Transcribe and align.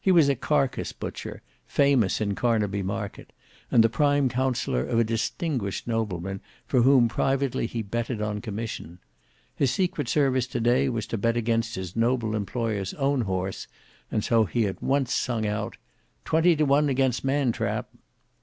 He 0.00 0.10
was 0.10 0.30
a 0.30 0.34
carcase 0.34 0.92
butcher, 0.92 1.42
famous 1.66 2.18
in 2.18 2.34
Carnaby 2.34 2.82
market, 2.82 3.30
and 3.70 3.84
the 3.84 3.90
prime 3.90 4.30
councillor 4.30 4.82
of 4.86 4.98
a 4.98 5.04
distinguished 5.04 5.86
nobleman 5.86 6.40
for 6.66 6.80
whom 6.80 7.08
privately 7.08 7.66
he 7.66 7.82
betted 7.82 8.22
on 8.22 8.40
commission. 8.40 9.00
His 9.54 9.70
secret 9.70 10.08
service 10.08 10.46
to 10.46 10.60
day 10.60 10.88
was 10.88 11.06
to 11.08 11.18
bet 11.18 11.36
against 11.36 11.74
his 11.74 11.94
noble 11.94 12.34
employer's 12.34 12.94
own 12.94 13.20
horse, 13.20 13.66
and 14.10 14.24
so 14.24 14.46
he 14.46 14.64
at 14.64 14.82
once 14.82 15.12
sung 15.12 15.44
out, 15.46 15.76
"Twenty 16.24 16.56
to 16.56 16.64
one 16.64 16.88
against 16.88 17.22
Man 17.22 17.52
trap." 17.52 17.90